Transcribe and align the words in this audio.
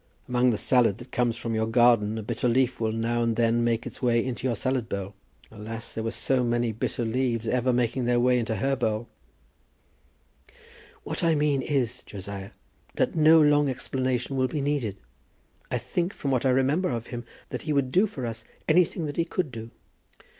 Among 0.27 0.49
the 0.49 0.57
salad 0.57 0.97
that 0.97 1.11
comes 1.11 1.37
from 1.37 1.53
your 1.53 1.67
garden 1.67 2.17
a 2.17 2.23
bitter 2.23 2.47
leaf 2.49 2.79
will 2.79 2.91
now 2.91 3.21
and 3.21 3.35
then 3.35 3.63
make 3.63 3.85
its 3.85 4.01
way 4.01 4.25
into 4.25 4.47
your 4.47 4.55
salad 4.55 4.89
bowl. 4.89 5.13
Alas, 5.51 5.93
there 5.93 6.03
were 6.03 6.09
so 6.09 6.43
many 6.43 6.71
bitter 6.71 7.05
leaves 7.05 7.47
ever 7.47 7.71
making 7.71 8.05
their 8.05 8.19
way 8.19 8.39
into 8.39 8.55
her 8.55 8.75
bowl! 8.75 9.07
"What 11.03 11.23
I 11.23 11.35
mean 11.35 11.61
is, 11.61 12.01
Josiah, 12.01 12.49
that 12.95 13.13
no 13.15 13.39
long 13.39 13.69
explanation 13.69 14.37
will 14.37 14.47
be 14.47 14.59
needed. 14.59 14.97
I 15.69 15.77
think, 15.77 16.15
from 16.15 16.31
what 16.31 16.47
I 16.47 16.49
remember 16.49 16.89
of 16.89 17.05
him, 17.13 17.23
that 17.49 17.61
he 17.61 17.71
would 17.71 17.91
do 17.91 18.07
for 18.07 18.25
us 18.25 18.43
anything 18.67 19.05
that 19.05 19.17
he 19.17 19.23
could 19.25 19.51
do." 19.51 19.69